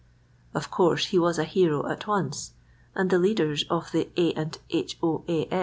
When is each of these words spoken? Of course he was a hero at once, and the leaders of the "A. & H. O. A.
Of 0.55 0.71
course 0.71 1.05
he 1.09 1.19
was 1.19 1.37
a 1.37 1.43
hero 1.43 1.85
at 1.87 2.07
once, 2.07 2.53
and 2.95 3.11
the 3.11 3.19
leaders 3.19 3.65
of 3.69 3.91
the 3.91 4.09
"A. 4.17 4.33
& 4.61 4.71
H. 4.71 4.97
O. 5.03 5.23
A. 5.29 5.47